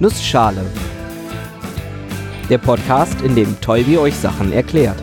Nussschale. 0.00 0.64
Der 2.48 2.58
Podcast, 2.58 3.20
in 3.22 3.34
dem 3.34 3.60
Tolbi 3.60 3.98
euch 3.98 4.14
Sachen 4.14 4.52
erklärt. 4.52 5.02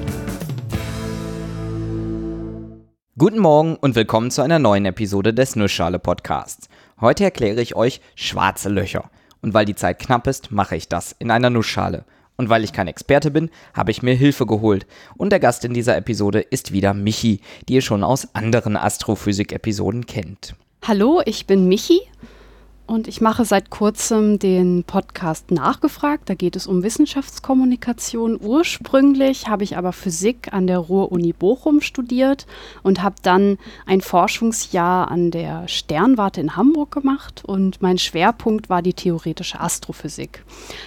Guten 3.17 3.39
Morgen 3.39 3.75
und 3.75 3.95
willkommen 3.95 4.31
zu 4.31 4.41
einer 4.41 4.57
neuen 4.57 4.85
Episode 4.85 5.33
des 5.33 5.57
Nussschale 5.57 5.99
Podcasts. 5.99 6.69
Heute 7.01 7.25
erkläre 7.25 7.59
ich 7.59 7.75
euch 7.75 7.99
schwarze 8.15 8.69
Löcher. 8.69 9.11
Und 9.41 9.53
weil 9.53 9.65
die 9.65 9.75
Zeit 9.75 9.99
knapp 9.99 10.27
ist, 10.27 10.53
mache 10.53 10.77
ich 10.77 10.87
das 10.87 11.13
in 11.19 11.29
einer 11.29 11.49
Nussschale. 11.49 12.05
Und 12.37 12.47
weil 12.47 12.63
ich 12.63 12.71
kein 12.71 12.87
Experte 12.87 13.31
bin, 13.31 13.49
habe 13.73 13.91
ich 13.91 14.01
mir 14.01 14.15
Hilfe 14.15 14.45
geholt. 14.45 14.87
Und 15.17 15.31
der 15.31 15.41
Gast 15.41 15.65
in 15.65 15.73
dieser 15.73 15.97
Episode 15.97 16.39
ist 16.39 16.71
wieder 16.71 16.93
Michi, 16.93 17.41
die 17.67 17.73
ihr 17.73 17.81
schon 17.81 18.01
aus 18.01 18.33
anderen 18.33 18.77
Astrophysik-Episoden 18.77 20.05
kennt. 20.05 20.55
Hallo, 20.87 21.21
ich 21.25 21.47
bin 21.47 21.67
Michi 21.67 21.99
und 22.87 23.07
ich 23.07 23.21
mache 23.21 23.45
seit 23.45 23.69
kurzem 23.69 24.39
den 24.39 24.83
Podcast 24.83 25.51
Nachgefragt. 25.51 26.29
Da 26.29 26.33
geht 26.33 26.55
es 26.55 26.65
um 26.65 26.81
Wissenschaftskommunikation. 26.81 28.39
Ursprünglich 28.41 29.47
habe 29.47 29.63
ich 29.63 29.77
aber 29.77 29.93
Physik 29.93 30.53
an 30.53 30.65
der 30.65 30.79
Ruhr-Uni 30.79 31.33
Bochum 31.33 31.81
studiert 31.81 32.47
und 32.81 33.03
habe 33.03 33.15
dann 33.21 33.57
ein 33.85 34.01
Forschungsjahr 34.01 35.11
an 35.11 35.31
der 35.31 35.67
Sternwarte 35.67 36.41
in 36.41 36.55
Hamburg 36.55 36.91
gemacht. 36.91 37.43
Und 37.45 37.81
mein 37.81 37.97
Schwerpunkt 37.97 38.69
war 38.69 38.81
die 38.81 38.93
theoretische 38.93 39.59
Astrophysik. 39.59 40.43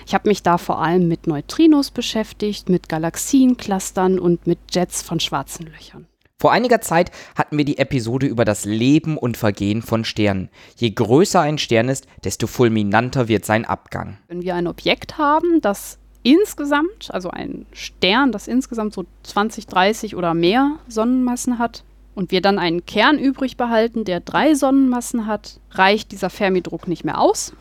Ich 0.06 0.14
habe 0.14 0.28
mich 0.28 0.42
da 0.42 0.58
vor 0.58 0.80
allem 0.80 1.06
mit 1.06 1.26
Neutrinos 1.26 1.90
beschäftigt, 1.90 2.68
mit 2.68 2.88
Galaxienclustern 2.88 4.18
und 4.18 4.46
mit 4.46 4.58
Jets 4.72 5.02
von 5.02 5.20
schwarzen 5.20 5.66
Löchern. 5.66 6.07
Vor 6.40 6.52
einiger 6.52 6.80
Zeit 6.80 7.10
hatten 7.34 7.58
wir 7.58 7.64
die 7.64 7.78
Episode 7.78 8.26
über 8.26 8.44
das 8.44 8.64
Leben 8.64 9.18
und 9.18 9.36
Vergehen 9.36 9.82
von 9.82 10.04
Sternen. 10.04 10.50
Je 10.76 10.90
größer 10.90 11.40
ein 11.40 11.58
Stern 11.58 11.88
ist, 11.88 12.06
desto 12.22 12.46
fulminanter 12.46 13.26
wird 13.26 13.44
sein 13.44 13.64
Abgang. 13.64 14.18
Wenn 14.28 14.42
wir 14.42 14.54
ein 14.54 14.68
Objekt 14.68 15.18
haben, 15.18 15.60
das 15.60 15.98
insgesamt, 16.22 17.12
also 17.12 17.30
ein 17.30 17.66
Stern, 17.72 18.30
das 18.30 18.46
insgesamt 18.46 18.94
so 18.94 19.04
20, 19.24 19.66
30 19.66 20.14
oder 20.14 20.32
mehr 20.34 20.78
Sonnenmassen 20.86 21.58
hat, 21.58 21.82
und 22.14 22.32
wir 22.32 22.40
dann 22.40 22.58
einen 22.58 22.84
Kern 22.84 23.18
übrig 23.18 23.56
behalten, 23.56 24.04
der 24.04 24.20
drei 24.20 24.54
Sonnenmassen 24.54 25.26
hat, 25.26 25.60
reicht 25.70 26.12
dieser 26.12 26.30
Fermi-Druck 26.30 26.88
nicht 26.88 27.04
mehr 27.04 27.20
aus 27.20 27.52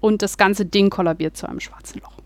und 0.00 0.22
das 0.22 0.36
ganze 0.36 0.64
Ding 0.64 0.90
kollabiert 0.90 1.36
zu 1.36 1.48
einem 1.48 1.58
schwarzen 1.58 2.00
Loch. 2.00 2.19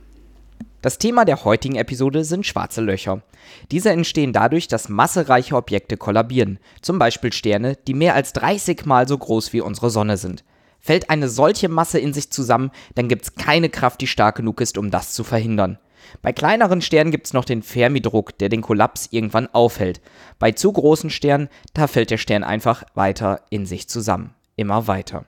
Das 0.84 0.98
Thema 0.98 1.24
der 1.24 1.46
heutigen 1.46 1.76
Episode 1.76 2.24
sind 2.24 2.44
schwarze 2.44 2.82
Löcher. 2.82 3.22
Diese 3.70 3.88
entstehen 3.88 4.34
dadurch, 4.34 4.68
dass 4.68 4.90
massereiche 4.90 5.56
Objekte 5.56 5.96
kollabieren, 5.96 6.58
zum 6.82 6.98
Beispiel 6.98 7.32
Sterne, 7.32 7.78
die 7.86 7.94
mehr 7.94 8.14
als 8.14 8.34
30 8.34 8.84
mal 8.84 9.08
so 9.08 9.16
groß 9.16 9.54
wie 9.54 9.62
unsere 9.62 9.88
Sonne 9.88 10.18
sind. 10.18 10.44
Fällt 10.80 11.08
eine 11.08 11.30
solche 11.30 11.70
Masse 11.70 11.98
in 11.98 12.12
sich 12.12 12.30
zusammen, 12.30 12.70
dann 12.96 13.08
gibt 13.08 13.22
es 13.22 13.34
keine 13.34 13.70
Kraft, 13.70 14.02
die 14.02 14.06
stark 14.06 14.36
genug 14.36 14.60
ist, 14.60 14.76
um 14.76 14.90
das 14.90 15.14
zu 15.14 15.24
verhindern. 15.24 15.78
Bei 16.20 16.34
kleineren 16.34 16.82
Sternen 16.82 17.12
gibt 17.12 17.28
es 17.28 17.32
noch 17.32 17.46
den 17.46 17.62
Fermi-Druck, 17.62 18.36
der 18.36 18.50
den 18.50 18.60
Kollaps 18.60 19.08
irgendwann 19.10 19.48
aufhält. 19.54 20.02
Bei 20.38 20.52
zu 20.52 20.70
großen 20.70 21.08
Sternen, 21.08 21.48
da 21.72 21.86
fällt 21.86 22.10
der 22.10 22.18
Stern 22.18 22.44
einfach 22.44 22.84
weiter 22.92 23.40
in 23.48 23.64
sich 23.64 23.88
zusammen. 23.88 24.34
Immer 24.54 24.86
weiter. 24.86 25.24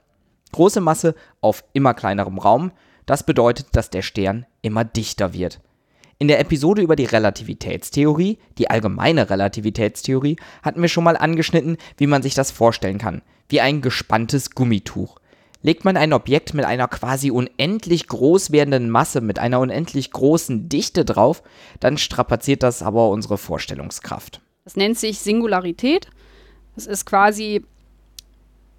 Große 0.52 0.82
Masse 0.82 1.14
auf 1.40 1.64
immer 1.72 1.94
kleinerem 1.94 2.36
Raum, 2.36 2.72
das 3.06 3.24
bedeutet, 3.24 3.68
dass 3.72 3.90
der 3.90 4.02
Stern 4.02 4.46
immer 4.62 4.84
dichter 4.84 5.32
wird. 5.32 5.60
In 6.18 6.28
der 6.28 6.40
Episode 6.40 6.82
über 6.82 6.96
die 6.96 7.04
Relativitätstheorie, 7.04 8.38
die 8.58 8.70
allgemeine 8.70 9.28
Relativitätstheorie, 9.28 10.36
hatten 10.62 10.80
wir 10.80 10.88
schon 10.88 11.04
mal 11.04 11.16
angeschnitten, 11.16 11.76
wie 11.98 12.06
man 12.06 12.22
sich 12.22 12.34
das 12.34 12.50
vorstellen 12.50 12.98
kann, 12.98 13.22
wie 13.48 13.60
ein 13.60 13.82
gespanntes 13.82 14.50
Gummituch. 14.50 15.18
Legt 15.62 15.84
man 15.84 15.96
ein 15.96 16.12
Objekt 16.12 16.54
mit 16.54 16.64
einer 16.64 16.88
quasi 16.88 17.30
unendlich 17.30 18.06
groß 18.06 18.50
werdenden 18.50 18.88
Masse, 18.88 19.20
mit 19.20 19.38
einer 19.38 19.60
unendlich 19.60 20.10
großen 20.10 20.68
Dichte 20.68 21.04
drauf, 21.04 21.42
dann 21.80 21.98
strapaziert 21.98 22.62
das 22.62 22.82
aber 22.82 23.10
unsere 23.10 23.36
Vorstellungskraft. 23.36 24.40
Das 24.64 24.76
nennt 24.76 24.98
sich 24.98 25.18
Singularität. 25.18 26.08
Das 26.74 26.86
ist 26.86 27.04
quasi, 27.04 27.64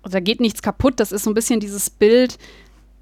da 0.03 0.19
geht 0.19 0.39
nichts 0.39 0.61
kaputt. 0.61 0.99
Das 0.99 1.11
ist 1.11 1.23
so 1.23 1.29
ein 1.29 1.35
bisschen 1.35 1.59
dieses 1.59 1.89
Bild, 1.89 2.37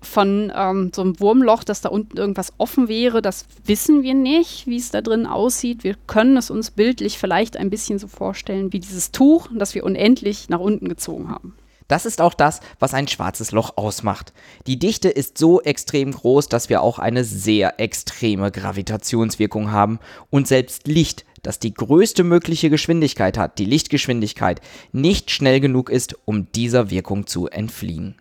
von 0.06 0.52
ähm, 0.56 0.92
so 0.94 1.02
einem 1.02 1.20
Wurmloch, 1.20 1.64
dass 1.64 1.82
da 1.82 1.90
unten 1.90 2.18
irgendwas 2.18 2.54
offen 2.58 2.88
wäre. 2.88 3.22
Das 3.22 3.46
wissen 3.66 4.04
wir 4.04 4.14
nicht, 4.14 4.68
wie 4.68 4.78
es 4.78 4.92
da 4.92 5.02
drin 5.02 5.26
aussieht. 5.26 5.84
Wir 5.84 5.96
können 6.08 6.38
es 6.38 6.50
uns 6.50 6.72
bildlich 6.72 7.18
vielleicht 7.18 7.58
ein 7.58 7.70
bisschen 7.70 8.00
so 8.00 8.08
vorstellen 8.08 8.72
wie 8.74 8.80
dieses 8.80 9.12
Tuch, 9.12 9.50
das 9.54 9.76
wir 9.76 9.84
unendlich 9.84 10.50
nach 10.50 10.60
unten 10.60 10.88
gezogen 10.90 11.30
haben. 11.30 11.56
Das 11.88 12.06
ist 12.06 12.20
auch 12.20 12.34
das, 12.34 12.62
was 12.80 12.96
ein 12.96 13.08
schwarzes 13.08 13.52
Loch 13.52 13.78
ausmacht. 13.78 14.34
Die 14.66 14.80
Dichte 14.80 15.10
ist 15.10 15.38
so 15.38 15.62
extrem 15.62 16.12
groß, 16.12 16.50
dass 16.50 16.70
wir 16.70 16.82
auch 16.82 16.98
eine 16.98 17.24
sehr 17.24 17.80
extreme 17.80 18.52
Gravitationswirkung 18.52 19.72
haben 19.72 20.00
und 20.32 20.48
selbst 20.48 20.88
Licht, 20.88 21.26
das 21.44 21.60
die 21.60 21.76
größte 21.76 22.24
mögliche 22.24 22.72
Geschwindigkeit 22.72 23.38
hat, 23.38 23.60
die 23.60 23.66
Lichtgeschwindigkeit, 23.66 24.62
nicht 24.94 25.30
schnell 25.30 25.60
genug 25.60 25.92
ist, 25.92 26.16
um 26.26 26.52
dieser 26.54 26.90
Wirkung 26.90 27.28
zu 27.28 27.48
entfliehen. 27.48 28.16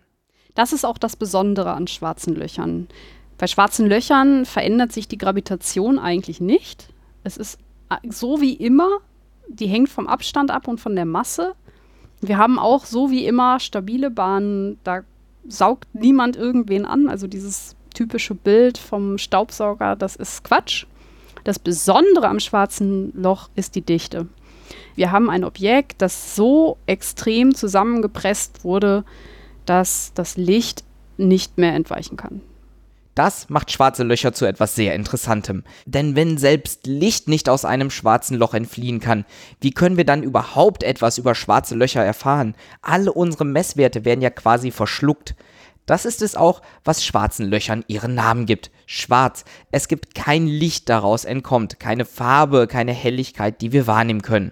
Das 0.55 0.73
ist 0.73 0.85
auch 0.85 0.97
das 0.97 1.15
Besondere 1.15 1.73
an 1.73 1.87
schwarzen 1.87 2.33
Löchern. 2.33 2.87
Bei 3.37 3.47
schwarzen 3.47 3.87
Löchern 3.87 4.45
verändert 4.45 4.93
sich 4.93 5.07
die 5.07 5.17
Gravitation 5.17 5.99
eigentlich 5.99 6.39
nicht. 6.39 6.87
Es 7.23 7.37
ist 7.37 7.59
äh, 7.89 7.97
so 8.09 8.41
wie 8.41 8.53
immer, 8.53 8.89
die 9.47 9.67
hängt 9.67 9.89
vom 9.89 10.07
Abstand 10.07 10.51
ab 10.51 10.67
und 10.67 10.79
von 10.79 10.95
der 10.95 11.05
Masse. 11.05 11.53
Wir 12.21 12.37
haben 12.37 12.57
auch 12.57 12.85
so 12.85 13.11
wie 13.11 13.25
immer 13.25 13.59
stabile 13.59 14.09
Bahnen, 14.09 14.79
da 14.83 15.01
saugt 15.47 15.93
niemand 15.93 16.37
irgendwen 16.37 16.85
an. 16.85 17.09
Also 17.09 17.27
dieses 17.27 17.75
typische 17.93 18.33
Bild 18.33 18.77
vom 18.77 19.17
Staubsauger, 19.17 19.95
das 19.95 20.15
ist 20.15 20.43
Quatsch. 20.43 20.85
Das 21.43 21.59
Besondere 21.59 22.27
am 22.27 22.39
schwarzen 22.39 23.11
Loch 23.13 23.49
ist 23.55 23.75
die 23.75 23.81
Dichte. 23.81 24.27
Wir 24.95 25.11
haben 25.11 25.29
ein 25.29 25.43
Objekt, 25.43 26.01
das 26.01 26.35
so 26.35 26.77
extrem 26.85 27.53
zusammengepresst 27.53 28.63
wurde, 28.63 29.03
dass 29.65 30.11
das 30.13 30.37
Licht 30.37 30.83
nicht 31.17 31.57
mehr 31.57 31.73
entweichen 31.73 32.17
kann. 32.17 32.41
Das 33.15 33.49
macht 33.49 33.71
schwarze 33.71 34.03
Löcher 34.03 34.33
zu 34.33 34.45
etwas 34.45 34.75
sehr 34.75 34.93
Interessantem. 34.93 35.63
Denn 35.85 36.17
wenn 36.17 36.37
selbst 36.37 36.85
Licht 36.85 37.29
nicht 37.29 37.47
aus 37.47 37.63
einem 37.63 37.89
schwarzen 37.89 38.37
Loch 38.37 38.53
entfliehen 38.53 38.99
kann, 38.99 39.23
wie 39.61 39.71
können 39.71 39.95
wir 39.95 40.03
dann 40.03 40.21
überhaupt 40.21 40.83
etwas 40.83 41.17
über 41.17 41.33
schwarze 41.33 41.75
Löcher 41.75 42.03
erfahren? 42.03 42.55
Alle 42.81 43.13
unsere 43.13 43.45
Messwerte 43.45 44.03
werden 44.03 44.21
ja 44.21 44.31
quasi 44.31 44.69
verschluckt. 44.69 45.33
Das 45.85 46.03
ist 46.03 46.21
es 46.21 46.35
auch, 46.35 46.61
was 46.83 47.05
schwarzen 47.05 47.45
Löchern 47.45 47.85
ihren 47.87 48.15
Namen 48.15 48.45
gibt. 48.45 48.69
Schwarz. 48.85 49.45
Es 49.71 49.87
gibt 49.87 50.13
kein 50.13 50.45
Licht 50.45 50.89
daraus 50.89 51.23
entkommt, 51.23 51.79
keine 51.79 52.03
Farbe, 52.03 52.67
keine 52.67 52.91
Helligkeit, 52.91 53.61
die 53.61 53.71
wir 53.71 53.87
wahrnehmen 53.87 54.23
können. 54.23 54.51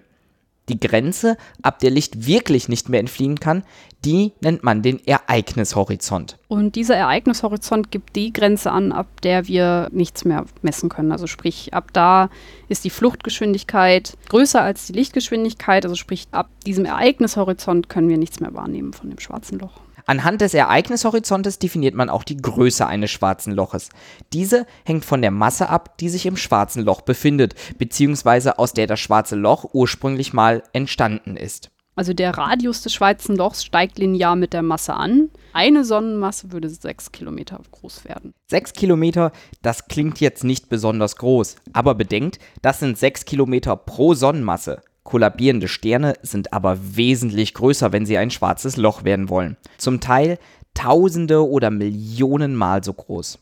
Die 0.68 0.80
Grenze, 0.80 1.36
ab 1.62 1.78
der 1.78 1.90
Licht 1.90 2.26
wirklich 2.26 2.68
nicht 2.68 2.88
mehr 2.88 3.00
entfliehen 3.00 3.38
kann, 3.38 3.64
die 4.04 4.32
nennt 4.40 4.62
man 4.62 4.82
den 4.82 5.04
Ereignishorizont. 5.06 6.38
Und 6.48 6.74
dieser 6.74 6.96
Ereignishorizont 6.96 7.90
gibt 7.90 8.16
die 8.16 8.32
Grenze 8.32 8.70
an, 8.70 8.92
ab 8.92 9.20
der 9.22 9.46
wir 9.46 9.88
nichts 9.92 10.24
mehr 10.24 10.44
messen 10.62 10.88
können. 10.88 11.12
Also 11.12 11.26
sprich, 11.26 11.74
ab 11.74 11.90
da 11.92 12.30
ist 12.68 12.84
die 12.84 12.90
Fluchtgeschwindigkeit 12.90 14.16
größer 14.28 14.62
als 14.62 14.86
die 14.86 14.94
Lichtgeschwindigkeit. 14.94 15.84
Also 15.84 15.96
sprich, 15.96 16.28
ab 16.30 16.48
diesem 16.66 16.84
Ereignishorizont 16.84 17.88
können 17.88 18.08
wir 18.08 18.18
nichts 18.18 18.40
mehr 18.40 18.54
wahrnehmen 18.54 18.92
von 18.92 19.10
dem 19.10 19.18
schwarzen 19.18 19.58
Loch. 19.58 19.83
Anhand 20.06 20.42
des 20.42 20.52
Ereignishorizontes 20.52 21.58
definiert 21.58 21.94
man 21.94 22.10
auch 22.10 22.24
die 22.24 22.36
Größe 22.36 22.86
eines 22.86 23.10
schwarzen 23.10 23.52
Loches. 23.54 23.88
Diese 24.32 24.66
hängt 24.84 25.04
von 25.04 25.22
der 25.22 25.30
Masse 25.30 25.70
ab, 25.70 25.96
die 25.98 26.10
sich 26.10 26.26
im 26.26 26.36
schwarzen 26.36 26.84
Loch 26.84 27.00
befindet, 27.00 27.54
beziehungsweise 27.78 28.58
aus 28.58 28.74
der 28.74 28.86
das 28.86 29.00
schwarze 29.00 29.36
Loch 29.36 29.70
ursprünglich 29.72 30.34
mal 30.34 30.62
entstanden 30.72 31.36
ist. 31.36 31.70
Also 31.96 32.12
der 32.12 32.36
Radius 32.36 32.82
des 32.82 32.92
schwarzen 32.92 33.36
Lochs 33.36 33.64
steigt 33.64 33.98
linear 33.98 34.34
mit 34.36 34.52
der 34.52 34.62
Masse 34.62 34.94
an. 34.94 35.30
Eine 35.52 35.84
Sonnenmasse 35.84 36.50
würde 36.50 36.68
sechs 36.68 37.12
Kilometer 37.12 37.60
groß 37.70 38.04
werden. 38.04 38.34
Sechs 38.50 38.72
Kilometer, 38.72 39.30
das 39.62 39.86
klingt 39.86 40.20
jetzt 40.20 40.42
nicht 40.42 40.68
besonders 40.68 41.16
groß, 41.16 41.56
aber 41.72 41.94
bedenkt, 41.94 42.40
das 42.62 42.80
sind 42.80 42.98
sechs 42.98 43.24
Kilometer 43.24 43.76
pro 43.76 44.14
Sonnenmasse. 44.14 44.82
Kollabierende 45.04 45.68
Sterne 45.68 46.14
sind 46.22 46.52
aber 46.52 46.78
wesentlich 46.96 47.54
größer, 47.54 47.92
wenn 47.92 48.06
sie 48.06 48.18
ein 48.18 48.30
schwarzes 48.30 48.76
Loch 48.76 49.04
werden 49.04 49.28
wollen. 49.28 49.56
Zum 49.76 50.00
Teil 50.00 50.38
Tausende 50.72 51.48
oder 51.48 51.70
Millionen 51.70 52.56
Mal 52.56 52.82
so 52.82 52.92
groß. 52.92 53.38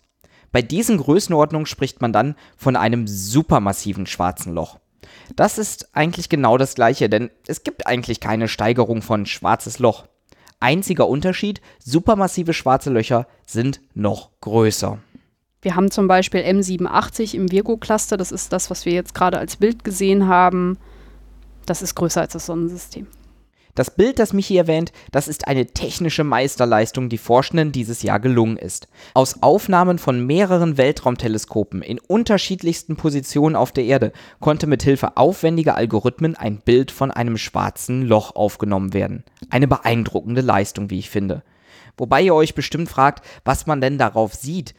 Bei 0.51 0.61
diesen 0.61 0.99
Größenordnungen 0.99 1.65
spricht 1.67 2.03
man 2.03 2.13
dann 2.13 2.35
von 2.59 2.77
einem 2.77 3.07
supermassiven 3.07 4.07
schwarzen 4.07 4.53
Loch. 4.53 4.79
Das 5.35 5.57
ist 5.57 5.89
eigentlich 5.95 6.29
genau 6.29 6.59
das 6.59 6.75
gleiche, 6.75 7.09
denn 7.09 7.31
es 7.47 7.63
gibt 7.63 7.87
eigentlich 7.87 8.21
keine 8.21 8.49
Steigerung 8.49 9.01
von 9.01 9.25
schwarzes 9.25 9.79
Loch. 9.79 10.05
Einziger 10.61 11.09
Unterschied, 11.09 11.63
supermassive 11.83 12.53
schwarze 12.53 12.91
Löcher 12.91 13.27
sind 13.47 13.81
noch 13.95 14.31
größer. 14.41 14.99
Wir 15.63 15.77
haben 15.77 15.91
zum 15.91 16.09
Beispiel 16.09 16.41
M87 16.41 17.35
im 17.35 17.51
Virgo-Cluster, 17.51 18.17
das 18.17 18.33
ist 18.33 18.53
das, 18.53 18.69
was 18.69 18.85
wir 18.85 18.93
jetzt 18.93 19.15
gerade 19.15 19.39
als 19.39 19.57
Bild 19.57 19.85
gesehen 19.85 20.27
haben 20.27 20.77
das 21.67 21.83
ist 21.83 21.95
größer 21.95 22.21
als 22.21 22.33
das 22.33 22.47
Sonnensystem. 22.47 23.07
Das 23.75 23.91
Bild, 23.91 24.19
das 24.19 24.35
Michi 24.35 24.59
erwähnt, 24.59 24.93
das 25.13 25.29
ist 25.29 25.49
eine 25.49 25.65
technische 25.65 26.25
Meisterleistung, 26.25 27.09
die 27.09 27.17
Forschenden 27.17 27.73
dieses 27.73 28.03
Jahr 28.03 28.21
gelungen 28.21 28.59
ist. 28.59 28.87
Aus 29.15 29.43
Aufnahmen 29.43 29.99
von 29.99 30.27
mehreren 30.27 30.77
Weltraumteleskopen 30.77 31.81
in 31.81 31.99
unterschiedlichsten 31.99 32.97
Positionen 32.97 33.57
auf 33.57 33.73
der 33.73 33.85
Erde 33.85 34.13
konnte 34.41 34.67
mithilfe 34.67 35.17
aufwendiger 35.17 35.75
Algorithmen 35.75 36.37
ein 36.37 36.59
Bild 36.59 36.91
von 36.91 37.11
einem 37.11 37.39
schwarzen 37.39 38.03
Loch 38.03 38.37
aufgenommen 38.37 38.93
werden. 38.93 39.25
Eine 39.49 39.69
beeindruckende 39.69 40.43
Leistung, 40.43 40.91
wie 40.91 40.99
ich 40.99 41.09
finde. 41.09 41.43
Wobei 41.97 42.21
ihr 42.21 42.35
euch 42.35 42.55
bestimmt 42.55 42.91
fragt, 42.91 43.25
was 43.43 43.67
man 43.67 43.81
denn 43.81 43.97
darauf 43.97 44.35
sieht. 44.35 44.75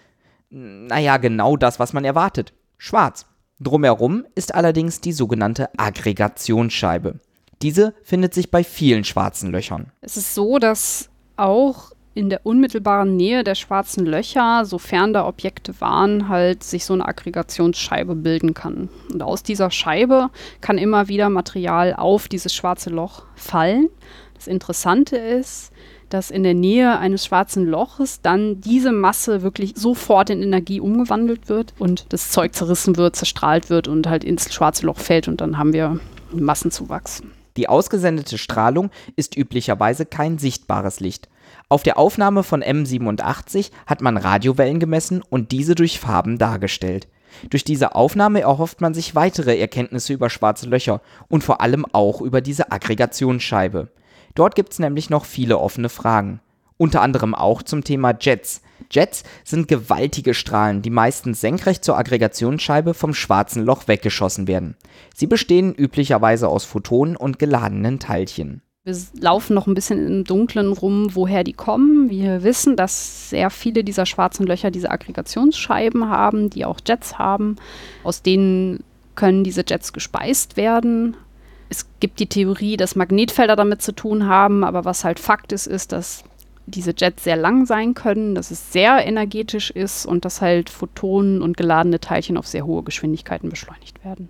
Naja, 0.51 1.17
genau 1.17 1.57
das, 1.57 1.79
was 1.79 1.93
man 1.93 2.05
erwartet. 2.05 2.53
Schwarz. 2.77 3.25
Drumherum 3.63 4.25
ist 4.35 4.53
allerdings 4.53 5.01
die 5.01 5.13
sogenannte 5.13 5.69
Aggregationsscheibe. 5.77 7.19
Diese 7.61 7.93
findet 8.03 8.33
sich 8.33 8.51
bei 8.51 8.63
vielen 8.63 9.03
schwarzen 9.03 9.51
Löchern. 9.51 9.91
Es 10.01 10.17
ist 10.17 10.35
so, 10.35 10.59
dass 10.59 11.09
auch 11.37 11.93
in 12.15 12.29
der 12.29 12.45
unmittelbaren 12.45 13.15
Nähe 13.15 13.43
der 13.43 13.55
schwarzen 13.55 14.05
Löcher, 14.05 14.65
sofern 14.65 15.13
da 15.13 15.25
Objekte 15.25 15.79
waren, 15.81 16.29
halt 16.29 16.63
sich 16.63 16.85
so 16.85 16.93
eine 16.93 17.07
Aggregationsscheibe 17.07 18.15
bilden 18.15 18.53
kann. 18.53 18.89
Und 19.11 19.23
aus 19.23 19.41
dieser 19.41 19.71
Scheibe 19.71 20.29
kann 20.61 20.77
immer 20.77 21.07
wieder 21.07 21.29
Material 21.29 21.95
auf 21.95 22.27
dieses 22.27 22.53
schwarze 22.53 22.91
Loch 22.91 23.23
fallen. 23.35 23.89
Das 24.35 24.47
Interessante 24.47 25.15
ist, 25.15 25.71
dass 26.13 26.29
in 26.29 26.43
der 26.43 26.53
Nähe 26.53 26.99
eines 26.99 27.25
schwarzen 27.25 27.65
Loches 27.65 28.21
dann 28.21 28.61
diese 28.61 28.91
Masse 28.91 29.41
wirklich 29.41 29.73
sofort 29.75 30.29
in 30.29 30.43
Energie 30.43 30.79
umgewandelt 30.79 31.49
wird 31.49 31.73
und 31.79 32.05
das 32.09 32.29
Zeug 32.29 32.53
zerrissen 32.53 32.97
wird, 32.97 33.15
zerstrahlt 33.15 33.71
wird 33.71 33.87
und 33.87 34.07
halt 34.07 34.23
ins 34.23 34.53
schwarze 34.53 34.85
Loch 34.85 34.99
fällt 34.99 35.27
und 35.27 35.41
dann 35.41 35.57
haben 35.57 35.73
wir 35.73 35.99
Massenzuwachs. 36.31 37.23
Die 37.57 37.67
ausgesendete 37.67 38.37
Strahlung 38.37 38.91
ist 39.15 39.35
üblicherweise 39.37 40.05
kein 40.05 40.37
sichtbares 40.37 40.99
Licht. 40.99 41.29
Auf 41.69 41.83
der 41.83 41.97
Aufnahme 41.97 42.43
von 42.43 42.63
M87 42.63 43.71
hat 43.85 44.01
man 44.01 44.17
Radiowellen 44.17 44.79
gemessen 44.79 45.23
und 45.27 45.51
diese 45.51 45.73
durch 45.75 45.99
Farben 45.99 46.37
dargestellt. 46.37 47.07
Durch 47.49 47.63
diese 47.63 47.95
Aufnahme 47.95 48.41
erhofft 48.41 48.81
man 48.81 48.93
sich 48.93 49.15
weitere 49.15 49.57
Erkenntnisse 49.57 50.13
über 50.13 50.29
schwarze 50.29 50.67
Löcher 50.67 51.01
und 51.29 51.43
vor 51.43 51.61
allem 51.61 51.85
auch 51.91 52.21
über 52.21 52.41
diese 52.41 52.71
Aggregationsscheibe. 52.71 53.89
Dort 54.35 54.55
gibt 54.55 54.73
es 54.73 54.79
nämlich 54.79 55.09
noch 55.09 55.25
viele 55.25 55.59
offene 55.59 55.89
Fragen. 55.89 56.39
Unter 56.77 57.01
anderem 57.01 57.35
auch 57.35 57.61
zum 57.61 57.83
Thema 57.83 58.15
Jets. 58.19 58.61
Jets 58.91 59.23
sind 59.43 59.67
gewaltige 59.67 60.33
Strahlen, 60.33 60.81
die 60.81 60.89
meistens 60.89 61.39
senkrecht 61.39 61.85
zur 61.85 61.97
Aggregationsscheibe 61.97 62.93
vom 62.93 63.13
schwarzen 63.13 63.63
Loch 63.63 63.87
weggeschossen 63.87 64.47
werden. 64.47 64.75
Sie 65.15 65.27
bestehen 65.27 65.73
üblicherweise 65.73 66.47
aus 66.47 66.65
Photonen 66.65 67.15
und 67.15 67.39
geladenen 67.39 67.99
Teilchen. 67.99 68.61
Wir 68.85 68.97
laufen 69.17 69.53
noch 69.53 69.65
ein 69.65 69.75
bisschen 69.75 70.05
im 70.05 70.23
Dunklen 70.25 70.73
rum, 70.73 71.15
woher 71.15 71.45
die 71.45 71.53
kommen. 71.53 72.09
Wir 72.09 72.43
wissen, 72.43 72.75
dass 72.75 73.29
sehr 73.29 73.49
viele 73.49 73.85
dieser 73.85 74.05
schwarzen 74.05 74.45
Löcher 74.45 74.71
diese 74.71 74.91
Aggregationsscheiben 74.91 76.09
haben, 76.09 76.49
die 76.49 76.65
auch 76.65 76.79
Jets 76.85 77.17
haben. 77.17 77.55
Aus 78.03 78.23
denen 78.23 78.83
können 79.15 79.45
diese 79.45 79.63
Jets 79.65 79.93
gespeist 79.93 80.57
werden. 80.57 81.15
Es 81.69 81.87
gibt 81.99 82.19
die 82.19 82.27
Theorie, 82.27 82.77
dass 82.77 82.95
Magnetfelder 82.95 83.55
damit 83.55 83.81
zu 83.81 83.93
tun 83.93 84.27
haben, 84.27 84.63
aber 84.63 84.85
was 84.85 85.03
halt 85.03 85.19
Fakt 85.19 85.51
ist, 85.51 85.67
ist, 85.67 85.91
dass 85.91 86.23
diese 86.65 86.93
Jets 86.95 87.23
sehr 87.23 87.35
lang 87.35 87.65
sein 87.65 87.93
können, 87.93 88.35
dass 88.35 88.51
es 88.51 88.71
sehr 88.71 89.05
energetisch 89.05 89.69
ist 89.71 90.05
und 90.05 90.25
dass 90.25 90.41
halt 90.41 90.69
Photonen 90.69 91.41
und 91.41 91.57
geladene 91.57 91.99
Teilchen 91.99 92.37
auf 92.37 92.47
sehr 92.47 92.65
hohe 92.65 92.83
Geschwindigkeiten 92.83 93.49
beschleunigt 93.49 94.03
werden. 94.03 94.29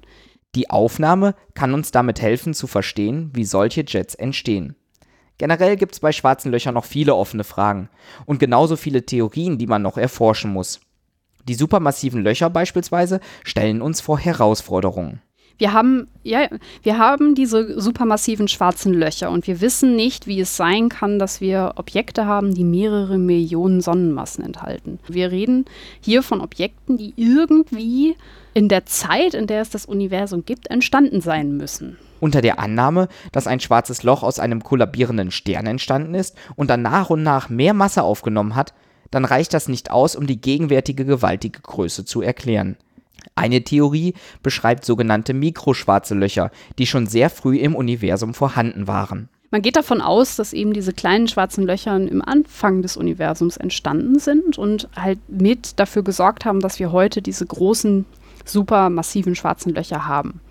Die 0.55 0.69
Aufnahme 0.69 1.35
kann 1.53 1.73
uns 1.73 1.91
damit 1.91 2.21
helfen 2.21 2.53
zu 2.53 2.67
verstehen, 2.67 3.31
wie 3.33 3.45
solche 3.45 3.83
Jets 3.87 4.15
entstehen. 4.15 4.75
Generell 5.39 5.75
gibt 5.77 5.93
es 5.93 5.99
bei 5.99 6.11
schwarzen 6.11 6.51
Löchern 6.51 6.75
noch 6.75 6.85
viele 6.85 7.15
offene 7.15 7.43
Fragen 7.43 7.89
und 8.25 8.39
genauso 8.39 8.75
viele 8.75 9.05
Theorien, 9.05 9.57
die 9.57 9.67
man 9.67 9.81
noch 9.81 9.97
erforschen 9.97 10.53
muss. 10.53 10.79
Die 11.47 11.55
supermassiven 11.55 12.23
Löcher 12.23 12.49
beispielsweise 12.49 13.19
stellen 13.43 13.81
uns 13.81 13.99
vor 13.99 14.19
Herausforderungen. 14.19 15.21
Wir 15.57 15.71
haben, 15.71 16.07
ja, 16.23 16.47
wir 16.81 16.97
haben 16.97 17.35
diese 17.35 17.79
supermassiven 17.79 18.47
schwarzen 18.47 18.93
Löcher 18.93 19.29
und 19.29 19.47
wir 19.47 19.61
wissen 19.61 19.95
nicht, 19.95 20.27
wie 20.27 20.39
es 20.39 20.57
sein 20.57 20.89
kann, 20.89 21.19
dass 21.19 21.41
wir 21.41 21.73
Objekte 21.75 22.25
haben, 22.25 22.53
die 22.53 22.63
mehrere 22.63 23.17
Millionen 23.17 23.81
Sonnenmassen 23.81 24.43
enthalten. 24.43 24.99
Wir 25.07 25.31
reden 25.31 25.65
hier 26.01 26.23
von 26.23 26.41
Objekten, 26.41 26.97
die 26.97 27.13
irgendwie 27.15 28.15
in 28.53 28.67
der 28.67 28.85
Zeit, 28.85 29.33
in 29.33 29.47
der 29.47 29.61
es 29.61 29.69
das 29.69 29.85
Universum 29.85 30.45
gibt, 30.45 30.69
entstanden 30.69 31.21
sein 31.21 31.57
müssen. 31.57 31.97
Unter 32.19 32.41
der 32.41 32.59
Annahme, 32.59 33.09
dass 33.31 33.47
ein 33.47 33.59
schwarzes 33.59 34.03
Loch 34.03 34.23
aus 34.23 34.39
einem 34.39 34.63
kollabierenden 34.63 35.31
Stern 35.31 35.65
entstanden 35.65 36.15
ist 36.15 36.37
und 36.55 36.69
dann 36.69 36.81
nach 36.81 37.09
und 37.09 37.23
nach 37.23 37.49
mehr 37.49 37.73
Masse 37.73 38.03
aufgenommen 38.03 38.55
hat, 38.55 38.73
dann 39.11 39.25
reicht 39.25 39.53
das 39.53 39.67
nicht 39.67 39.91
aus, 39.91 40.15
um 40.15 40.25
die 40.25 40.41
gegenwärtige 40.41 41.05
gewaltige 41.05 41.61
Größe 41.61 42.05
zu 42.05 42.21
erklären. 42.21 42.77
Eine 43.35 43.63
Theorie 43.63 44.13
beschreibt 44.41 44.85
sogenannte 44.85 45.33
Mikroschwarze 45.33 46.15
Löcher, 46.15 46.51
die 46.77 46.87
schon 46.87 47.07
sehr 47.07 47.29
früh 47.29 47.57
im 47.57 47.75
Universum 47.75 48.33
vorhanden 48.33 48.87
waren. 48.87 49.29
Man 49.53 49.61
geht 49.61 49.75
davon 49.75 50.01
aus, 50.01 50.35
dass 50.35 50.51
eben 50.51 50.73
diese 50.73 50.93
kleinen 50.93 51.27
schwarzen 51.27 51.63
Löcher 51.65 51.95
im 51.95 52.23
Anfang 52.23 52.81
des 52.81 52.97
Universums 52.97 53.57
entstanden 53.57 54.17
sind 54.17 54.57
und 54.57 54.89
halt 54.95 55.19
mit 55.27 55.79
dafür 55.79 56.01
gesorgt 56.01 56.43
haben, 56.43 56.59
dass 56.59 56.79
wir 56.79 56.91
heute 56.91 57.21
diese 57.21 57.45
großen, 57.45 58.05
supermassiven 58.45 59.35
schwarzen 59.35 59.75
Löcher 59.75 60.07
haben. 60.07 60.41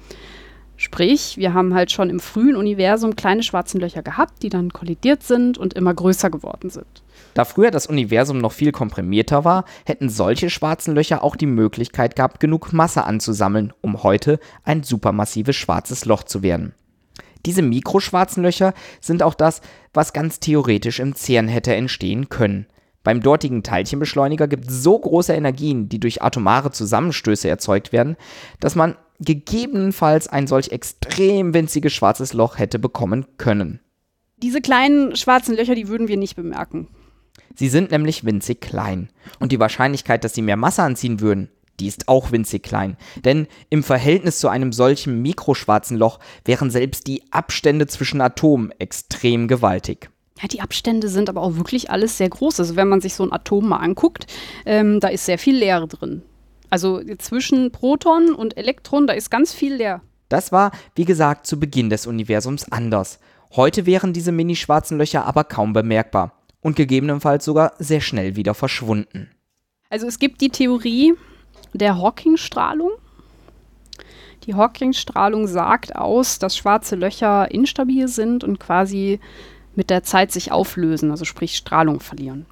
Sprich, 0.76 1.36
wir 1.36 1.52
haben 1.52 1.74
halt 1.74 1.90
schon 1.92 2.10
im 2.10 2.20
frühen 2.20 2.56
Universum 2.56 3.16
kleine 3.16 3.42
schwarze 3.42 3.78
Löcher 3.78 4.02
gehabt, 4.02 4.42
die 4.42 4.48
dann 4.48 4.72
kollidiert 4.72 5.22
sind 5.22 5.58
und 5.58 5.74
immer 5.74 5.94
größer 5.94 6.30
geworden 6.30 6.70
sind. 6.70 7.02
Da 7.34 7.44
früher 7.44 7.70
das 7.70 7.86
Universum 7.86 8.38
noch 8.38 8.52
viel 8.52 8.72
komprimierter 8.72 9.44
war, 9.44 9.64
hätten 9.86 10.08
solche 10.08 10.50
schwarzen 10.50 10.94
Löcher 10.94 11.22
auch 11.24 11.36
die 11.36 11.46
Möglichkeit 11.46 12.16
gehabt, 12.16 12.40
genug 12.40 12.72
Masse 12.72 13.04
anzusammeln, 13.04 13.72
um 13.80 14.02
heute 14.02 14.38
ein 14.64 14.82
supermassives 14.82 15.56
schwarzes 15.56 16.04
Loch 16.04 16.24
zu 16.24 16.42
werden. 16.42 16.74
Diese 17.46 17.62
mikroschwarzen 17.62 18.42
Löcher 18.42 18.72
sind 19.00 19.22
auch 19.22 19.34
das, 19.34 19.62
was 19.92 20.12
ganz 20.12 20.40
theoretisch 20.40 21.00
im 21.00 21.14
CERN 21.14 21.48
hätte 21.48 21.74
entstehen 21.74 22.28
können. 22.28 22.66
Beim 23.02 23.20
dortigen 23.20 23.64
Teilchenbeschleuniger 23.64 24.46
gibt 24.46 24.68
es 24.68 24.82
so 24.82 24.96
große 24.96 25.32
Energien, 25.32 25.88
die 25.88 25.98
durch 25.98 26.22
atomare 26.22 26.70
Zusammenstöße 26.70 27.48
erzeugt 27.48 27.92
werden, 27.92 28.16
dass 28.60 28.76
man 28.76 28.96
gegebenenfalls 29.18 30.28
ein 30.28 30.46
solch 30.46 30.70
extrem 30.70 31.52
winziges 31.52 31.92
schwarzes 31.92 32.32
Loch 32.32 32.58
hätte 32.58 32.78
bekommen 32.78 33.26
können. 33.38 33.80
Diese 34.36 34.60
kleinen 34.60 35.16
schwarzen 35.16 35.56
Löcher, 35.56 35.74
die 35.74 35.88
würden 35.88 36.08
wir 36.08 36.16
nicht 36.16 36.36
bemerken. 36.36 36.88
Sie 37.54 37.68
sind 37.68 37.90
nämlich 37.90 38.24
winzig 38.24 38.60
klein. 38.60 39.10
Und 39.38 39.52
die 39.52 39.60
Wahrscheinlichkeit, 39.60 40.24
dass 40.24 40.34
sie 40.34 40.42
mehr 40.42 40.56
Masse 40.56 40.82
anziehen 40.82 41.20
würden, 41.20 41.48
die 41.80 41.86
ist 41.86 42.08
auch 42.08 42.32
winzig 42.32 42.62
klein. 42.62 42.96
Denn 43.24 43.46
im 43.70 43.82
Verhältnis 43.82 44.38
zu 44.38 44.48
einem 44.48 44.72
solchen 44.72 45.20
mikroschwarzen 45.22 45.96
Loch 45.96 46.18
wären 46.44 46.70
selbst 46.70 47.06
die 47.06 47.22
Abstände 47.30 47.86
zwischen 47.86 48.20
Atomen 48.20 48.72
extrem 48.78 49.48
gewaltig. 49.48 50.10
Ja, 50.40 50.48
die 50.48 50.60
Abstände 50.60 51.08
sind 51.08 51.28
aber 51.28 51.42
auch 51.42 51.56
wirklich 51.56 51.90
alles 51.90 52.18
sehr 52.18 52.28
groß. 52.28 52.60
Also 52.60 52.76
wenn 52.76 52.88
man 52.88 53.00
sich 53.00 53.14
so 53.14 53.24
ein 53.24 53.32
Atom 53.32 53.68
mal 53.68 53.76
anguckt, 53.76 54.26
ähm, 54.66 55.00
da 55.00 55.08
ist 55.08 55.26
sehr 55.26 55.38
viel 55.38 55.56
Leere 55.56 55.88
drin. 55.88 56.22
Also 56.70 57.02
zwischen 57.18 57.70
Proton 57.70 58.34
und 58.34 58.56
Elektron, 58.56 59.06
da 59.06 59.12
ist 59.12 59.30
ganz 59.30 59.52
viel 59.52 59.74
leer. 59.74 60.00
Das 60.28 60.50
war, 60.50 60.72
wie 60.94 61.04
gesagt, 61.04 61.46
zu 61.46 61.60
Beginn 61.60 61.90
des 61.90 62.06
Universums 62.06 62.70
anders. 62.72 63.18
Heute 63.54 63.84
wären 63.84 64.14
diese 64.14 64.32
mini-schwarzen 64.32 64.96
Löcher 64.96 65.26
aber 65.26 65.44
kaum 65.44 65.74
bemerkbar 65.74 66.41
und 66.62 66.76
gegebenenfalls 66.76 67.44
sogar 67.44 67.74
sehr 67.78 68.00
schnell 68.00 68.36
wieder 68.36 68.54
verschwunden. 68.54 69.30
Also 69.90 70.06
es 70.06 70.18
gibt 70.18 70.40
die 70.40 70.48
Theorie 70.48 71.12
der 71.74 71.98
Hawking-Strahlung. 71.98 72.92
Die 74.46 74.54
Hawking-Strahlung 74.54 75.46
sagt 75.46 75.94
aus, 75.94 76.38
dass 76.38 76.56
schwarze 76.56 76.96
Löcher 76.96 77.50
instabil 77.50 78.08
sind 78.08 78.42
und 78.42 78.58
quasi 78.58 79.20
mit 79.74 79.90
der 79.90 80.02
Zeit 80.02 80.32
sich 80.32 80.50
auflösen, 80.50 81.10
also 81.10 81.24
sprich 81.24 81.56
Strahlung 81.56 82.00
verlieren. 82.00 82.46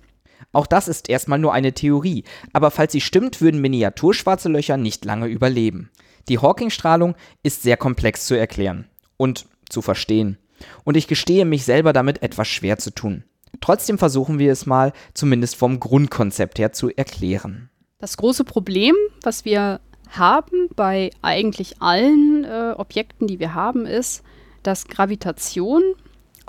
Auch 0.53 0.67
das 0.67 0.89
ist 0.89 1.09
erstmal 1.09 1.39
nur 1.39 1.53
eine 1.53 1.73
Theorie, 1.73 2.25
aber 2.53 2.71
falls 2.71 2.93
sie 2.93 3.01
stimmt, 3.01 3.41
würden 3.41 3.61
Miniaturschwarze 3.61 4.49
Löcher 4.49 4.77
nicht 4.77 5.05
lange 5.05 5.27
überleben. 5.27 5.91
Die 6.29 6.39
Hawking-Strahlung 6.39 7.15
ist 7.43 7.63
sehr 7.63 7.77
komplex 7.77 8.27
zu 8.27 8.35
erklären 8.35 8.89
und 9.17 9.47
zu 9.69 9.81
verstehen. 9.83 10.39
Und 10.85 10.97
ich 10.97 11.07
gestehe 11.07 11.45
mich 11.45 11.65
selber 11.65 11.93
damit 11.93 12.23
etwas 12.23 12.49
schwer 12.49 12.79
zu 12.79 12.91
tun. 12.91 13.25
Trotzdem 13.61 13.99
versuchen 13.99 14.39
wir 14.39 14.53
es 14.53 14.67
mal, 14.67 14.93
zumindest 15.15 15.57
vom 15.57 15.81
Grundkonzept 15.81 16.59
her 16.59 16.73
zu 16.73 16.91
erklären. 16.91 17.71
Das 17.99 18.17
große 18.17 18.45
Problem, 18.45 18.95
was 19.23 19.45
wir 19.45 19.81
haben 20.09 20.69
bei 20.75 21.11
eigentlich 21.23 21.81
allen 21.81 22.45
äh, 22.45 22.75
Objekten, 22.77 23.27
die 23.27 23.39
wir 23.39 23.55
haben, 23.55 23.87
ist, 23.87 24.23
dass 24.63 24.87
Gravitation 24.87 25.83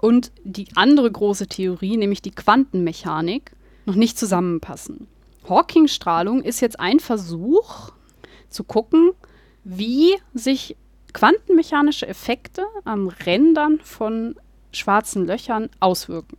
und 0.01 0.32
die 0.44 0.68
andere 0.75 1.12
große 1.12 1.48
Theorie, 1.48 1.98
nämlich 1.98 2.22
die 2.22 2.32
Quantenmechanik, 2.32 3.51
noch 3.86 3.96
nicht 3.96 4.18
zusammenpassen. 4.18 5.08
Hawking-Strahlung 5.48 6.41
ist 6.41 6.60
jetzt 6.62 6.80
ein 6.80 7.00
Versuch 7.00 7.91
zu 8.50 8.63
gucken, 8.63 9.12
wie 9.63 10.15
sich 10.34 10.75
quantenmechanische 11.13 12.08
Effekte 12.08 12.63
am 12.84 13.08
Rändern 13.08 13.80
von 13.84 14.36
schwarzen 14.72 15.25
Löchern 15.27 15.70
auswirken. 15.80 16.38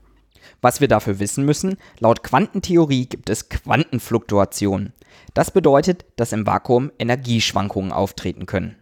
Was 0.61 0.81
wir 0.81 0.89
dafür 0.89 1.19
wissen 1.19 1.45
müssen, 1.45 1.77
laut 1.99 2.23
Quantentheorie 2.23 3.07
gibt 3.07 3.31
es 3.31 3.49
Quantenfluktuationen. 3.49 4.93
Das 5.35 5.51
bedeutet, 5.51 6.05
dass 6.17 6.33
im 6.33 6.47
Vakuum 6.47 6.91
Energieschwankungen 6.99 7.93
auftreten 7.93 8.47
können. 8.47 8.77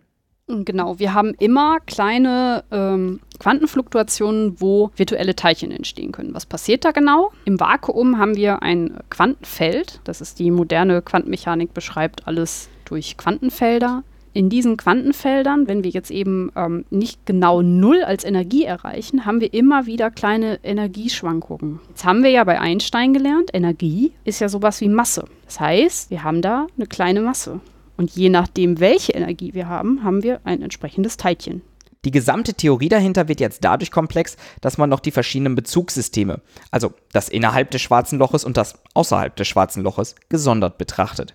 Genau, 0.64 0.98
wir 0.98 1.14
haben 1.14 1.34
immer 1.38 1.78
kleine 1.80 2.64
ähm, 2.72 3.20
Quantenfluktuationen, 3.38 4.60
wo 4.60 4.90
virtuelle 4.96 5.36
Teilchen 5.36 5.70
entstehen 5.70 6.10
können. 6.10 6.34
Was 6.34 6.44
passiert 6.44 6.84
da 6.84 6.90
genau? 6.90 7.30
Im 7.44 7.60
Vakuum 7.60 8.18
haben 8.18 8.36
wir 8.36 8.62
ein 8.62 8.98
Quantenfeld. 9.10 10.00
Das 10.04 10.20
ist 10.20 10.40
die 10.40 10.50
moderne 10.50 11.02
Quantenmechanik, 11.02 11.72
beschreibt 11.72 12.26
alles 12.26 12.68
durch 12.84 13.16
Quantenfelder. 13.16 14.02
In 14.32 14.49
diesen 14.49 14.76
Quantenfeldern, 14.76 15.66
wenn 15.66 15.82
wir 15.82 15.90
jetzt 15.90 16.10
eben 16.12 16.52
ähm, 16.54 16.84
nicht 16.90 17.26
genau 17.26 17.62
Null 17.62 18.04
als 18.04 18.25
Energie 18.25 18.64
erreichen, 18.64 19.26
haben 19.26 19.40
wir 19.40 19.52
immer 19.52 19.87
wieder 19.87 20.10
kleine 20.12 20.60
Energieschwankungen. 20.62 21.80
Jetzt 21.88 22.04
haben 22.04 22.22
wir 22.22 22.30
ja 22.30 22.44
bei 22.44 22.60
Einstein 22.60 23.12
gelernt, 23.12 23.50
Energie 23.52 24.12
ist 24.25 24.40
ja 24.40 24.49
sowas 24.49 24.80
wie 24.80 24.88
Masse. 24.88 25.25
Das 25.46 25.58
heißt, 25.58 26.10
wir 26.10 26.22
haben 26.22 26.42
da 26.42 26.68
eine 26.76 26.87
kleine 26.87 27.22
Masse. 27.22 27.58
Und 27.96 28.12
je 28.12 28.28
nachdem, 28.28 28.78
welche 28.78 29.12
Energie 29.12 29.52
wir 29.52 29.68
haben, 29.68 30.04
haben 30.04 30.22
wir 30.22 30.40
ein 30.44 30.62
entsprechendes 30.62 31.16
Teilchen. 31.16 31.62
Die 32.04 32.12
gesamte 32.12 32.54
Theorie 32.54 32.88
dahinter 32.88 33.28
wird 33.28 33.40
jetzt 33.40 33.62
dadurch 33.62 33.90
komplex, 33.90 34.37
dass 34.62 34.78
man 34.78 34.88
noch 34.88 35.00
die 35.00 35.10
verschiedenen 35.10 35.54
Bezugssysteme, 35.54 36.40
also 36.70 36.94
das 37.12 37.28
innerhalb 37.28 37.70
des 37.72 37.82
schwarzen 37.82 38.18
Loches 38.18 38.44
und 38.44 38.56
das 38.56 38.80
außerhalb 38.94 39.37
des 39.37 39.49
schwarzen 39.49 39.82
Loches, 39.82 40.14
gesondert 40.30 40.78
betrachtet. 40.78 41.34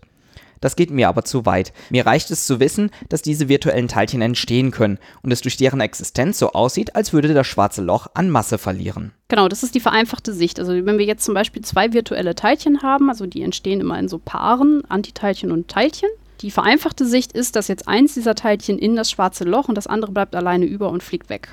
Das 0.65 0.75
geht 0.75 0.89
mir 0.89 1.09
aber 1.09 1.23
zu 1.23 1.45
weit. 1.45 1.73
Mir 1.91 2.07
reicht 2.07 2.31
es 2.31 2.47
zu 2.47 2.59
wissen, 2.59 2.89
dass 3.09 3.21
diese 3.21 3.49
virtuellen 3.49 3.87
Teilchen 3.87 4.23
entstehen 4.23 4.71
können 4.71 4.97
und 5.21 5.31
es 5.31 5.41
durch 5.41 5.57
deren 5.57 5.79
Existenz 5.79 6.39
so 6.39 6.53
aussieht, 6.53 6.95
als 6.95 7.13
würde 7.13 7.35
das 7.35 7.45
schwarze 7.45 7.83
Loch 7.83 8.07
an 8.15 8.31
Masse 8.31 8.57
verlieren. 8.57 9.11
Genau, 9.27 9.47
das 9.47 9.61
ist 9.61 9.75
die 9.75 9.79
vereinfachte 9.79 10.33
Sicht. 10.33 10.59
Also 10.59 10.73
wenn 10.73 10.97
wir 10.97 11.05
jetzt 11.05 11.23
zum 11.23 11.35
Beispiel 11.35 11.61
zwei 11.61 11.93
virtuelle 11.93 12.33
Teilchen 12.33 12.81
haben, 12.81 13.11
also 13.11 13.27
die 13.27 13.43
entstehen 13.43 13.79
immer 13.79 13.99
in 13.99 14.07
so 14.07 14.17
Paaren, 14.17 14.83
Antiteilchen 14.89 15.51
und 15.51 15.67
Teilchen, 15.67 16.09
die 16.41 16.49
vereinfachte 16.49 17.05
Sicht 17.05 17.33
ist, 17.33 17.55
dass 17.55 17.67
jetzt 17.67 17.87
eins 17.87 18.15
dieser 18.15 18.33
Teilchen 18.33 18.79
in 18.79 18.95
das 18.95 19.11
schwarze 19.11 19.43
Loch 19.43 19.69
und 19.69 19.75
das 19.75 19.85
andere 19.85 20.13
bleibt 20.13 20.35
alleine 20.35 20.65
über 20.65 20.89
und 20.89 21.03
fliegt 21.03 21.29
weg. 21.29 21.49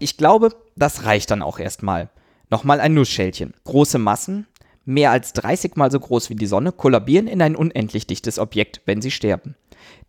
Ich 0.00 0.18
glaube, 0.18 0.50
das 0.76 1.06
reicht 1.06 1.30
dann 1.30 1.40
auch 1.40 1.58
erstmal. 1.58 2.10
Nochmal 2.50 2.80
ein 2.80 2.92
Nussschälchen. 2.92 3.54
Große 3.64 3.98
Massen, 3.98 4.46
mehr 4.90 5.10
als 5.10 5.32
30 5.32 5.76
mal 5.76 5.90
so 5.90 6.00
groß 6.00 6.30
wie 6.30 6.36
die 6.36 6.46
Sonne, 6.46 6.72
kollabieren 6.72 7.26
in 7.26 7.42
ein 7.42 7.56
unendlich 7.56 8.06
dichtes 8.06 8.38
Objekt, 8.38 8.82
wenn 8.84 9.00
sie 9.00 9.10
sterben. 9.10 9.54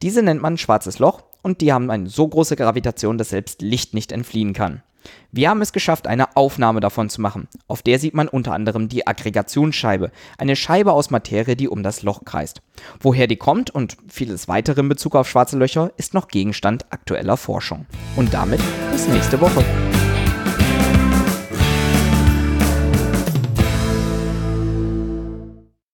Diese 0.02 0.22
nennt 0.22 0.42
man 0.42 0.58
schwarzes 0.58 1.00
Loch 1.00 1.24
und 1.42 1.62
die 1.62 1.72
haben 1.72 1.90
eine 1.92 2.10
so 2.10 2.28
große 2.28 2.56
Gravitation, 2.56 3.18
dass 3.18 3.30
selbst 3.30 3.62
Licht 3.62 3.94
nicht 3.94 4.12
entfliehen 4.12 4.54
kann. 4.54 4.84
Wir 5.32 5.50
haben 5.50 5.62
es 5.62 5.74
geschafft, 5.74 6.08
eine 6.08 6.36
Aufnahme 6.36 6.80
davon 6.80 7.10
zu 7.10 7.22
machen. 7.22 7.48
Auf 7.68 7.82
der 7.82 7.98
sieht 7.98 8.14
man 8.14 8.28
unter 8.28 8.54
anderem 8.54 8.88
die 8.88 9.08
Aggregationsscheibe, 9.08 10.12
eine 10.38 10.56
Scheibe 10.56 10.92
aus 10.92 11.10
Materie, 11.10 11.56
die 11.56 11.68
um 11.68 11.82
das 11.82 12.04
Loch 12.04 12.24
kreist. 12.24 12.62
Woher 13.00 13.28
die 13.28 13.38
kommt 13.38 13.72
und 13.72 13.98
vieles 14.08 14.48
weitere 14.48 14.82
in 14.82 14.90
Bezug 14.90 15.16
auf 15.16 15.30
schwarze 15.30 15.58
Löcher 15.58 15.92
ist 15.98 16.14
noch 16.14 16.28
Gegenstand 16.28 16.86
aktueller 16.92 17.38
Forschung. 17.38 17.86
Und 18.16 18.34
damit 18.34 18.62
bis 18.92 19.08
nächste 19.08 19.42
Woche. 19.42 19.64